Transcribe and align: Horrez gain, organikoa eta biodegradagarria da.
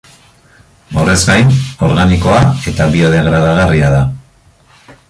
Horrez 1.01 1.17
gain, 1.27 1.53
organikoa 1.89 2.41
eta 2.73 2.89
biodegradagarria 2.97 3.95
da. 3.99 4.03